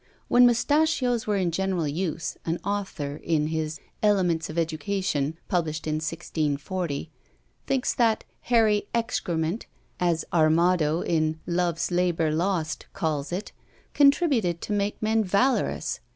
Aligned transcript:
When 0.29 0.47
mustachios 0.47 1.27
were 1.27 1.35
in 1.35 1.51
general 1.51 1.87
use, 1.87 2.35
an 2.43 2.57
author, 2.65 3.17
in 3.17 3.45
his 3.49 3.79
Elements 4.01 4.49
of 4.49 4.57
Education, 4.57 5.37
published 5.47 5.85
in 5.85 5.97
1640, 5.97 7.11
thinks 7.67 7.93
that 7.93 8.23
"hairy 8.39 8.87
excrement," 8.95 9.67
as 9.99 10.25
Armado 10.33 11.01
in 11.01 11.39
"Love's 11.45 11.91
Labour 11.91 12.31
Lost" 12.33 12.87
calls 12.93 13.31
it, 13.31 13.51
contributed 13.93 14.59
to 14.61 14.73
make 14.73 14.99
men 15.03 15.23
valorous. 15.23 15.99